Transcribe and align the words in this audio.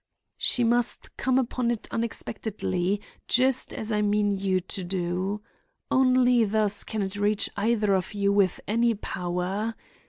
She 0.39 0.63
must 0.63 1.15
come 1.15 1.37
upon 1.37 1.69
it 1.69 1.87
unexpectedly, 1.91 3.01
just 3.27 3.71
as 3.71 3.91
I 3.91 4.01
mean 4.01 4.35
you 4.35 4.59
to 4.59 4.83
do. 4.83 5.43
Only 5.91 6.43
thus 6.43 6.83
can 6.83 7.03
it 7.03 7.17
reach 7.17 7.51
either 7.55 7.93
of 7.93 8.15
you 8.15 8.33
with 8.33 8.59
any 8.67 8.95
power. 8.95 9.75